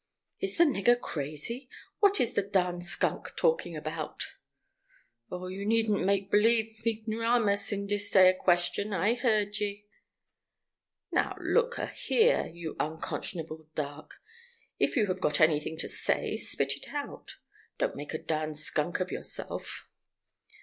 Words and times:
"Is 0.39 0.57
the 0.57 0.63
nigger 0.63 0.99
crazy? 0.99 1.69
What 1.99 2.19
is 2.19 2.33
the 2.33 2.41
darn 2.41 2.81
skunk 2.81 3.35
talking 3.35 3.77
about?" 3.77 4.23
"Oh, 5.29 5.45
you 5.45 5.63
needn't 5.63 6.03
make 6.03 6.31
b'lieve 6.31 6.87
ignoramus 6.87 7.71
on 7.71 7.85
dis 7.85 8.15
'ere 8.15 8.33
question. 8.33 8.93
I 8.93 9.13
he'rd 9.13 9.59
ye." 9.59 9.85
"Now, 11.11 11.37
look 11.39 11.77
a 11.77 11.85
here, 11.85 12.47
you 12.51 12.75
unconscionable 12.79 13.67
dark; 13.75 14.15
if 14.79 14.95
you 14.95 15.05
have 15.05 15.21
got 15.21 15.39
any 15.39 15.59
thing 15.59 15.77
to 15.77 15.87
say, 15.87 16.35
spit 16.35 16.73
it 16.75 16.87
out. 16.89 17.35
Don't 17.77 17.95
make 17.95 18.15
a 18.15 18.17
darn 18.17 18.55
skunk 18.55 19.01
of 19.01 19.11
yourself." 19.11 19.87